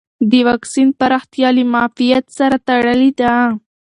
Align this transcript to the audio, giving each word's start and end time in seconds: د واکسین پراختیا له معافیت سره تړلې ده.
د 0.31 0.33
واکسین 0.47 0.89
پراختیا 0.99 1.49
له 1.57 1.63
معافیت 1.73 2.25
سره 2.37 2.55
تړلې 2.67 3.11
ده. 3.19 3.33